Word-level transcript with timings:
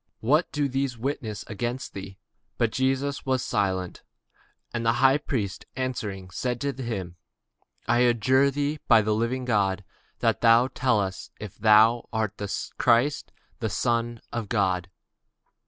what 0.19 0.45
is 0.45 0.47
it 0.57 0.61
which 0.63 0.71
these 0.71 0.97
witness 0.97 1.43
against 1.45 1.93
thee? 1.93 2.17
But 2.57 2.71
Jesus 2.71 3.21
held 3.23 3.35
his 3.35 3.47
peace. 3.53 4.01
And 4.73 4.83
the 4.83 4.93
high 4.93 5.19
priest 5.19 5.67
answered 5.75 6.15
and 6.15 6.31
said 6.31 6.65
unto 6.65 6.81
him, 6.81 7.17
I 7.87 7.99
adjure 7.99 8.49
thee 8.49 8.79
by 8.87 9.03
the 9.03 9.13
living 9.13 9.45
God, 9.45 9.83
that 10.17 10.41
thou 10.41 10.69
tell 10.69 10.99
us 10.99 11.29
whether 11.37 11.53
thou 11.59 12.09
be 12.11 12.29
the 12.37 12.69
Christ, 12.79 13.31
the 13.59 13.69
Son 13.69 14.19
of 14.33 14.49
God. 14.49 14.89